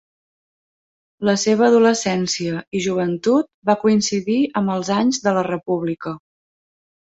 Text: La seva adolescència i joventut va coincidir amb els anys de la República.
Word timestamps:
La 1.29 1.35
seva 1.41 1.67
adolescència 1.67 2.63
i 2.79 2.81
joventut 2.87 3.51
va 3.73 3.77
coincidir 3.85 4.41
amb 4.63 4.75
els 4.79 4.93
anys 4.99 5.23
de 5.29 5.37
la 5.39 5.47
República. 5.53 6.19